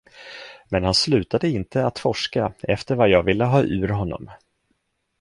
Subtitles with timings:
[0.69, 4.29] Men han slutade inte att forska efter vad jag ville ha ur honom.